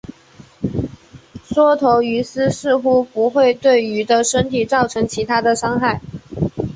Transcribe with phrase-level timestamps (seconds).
[1.43, 6.01] 缩头鱼虱似乎不会对鱼的身体造成其他伤害。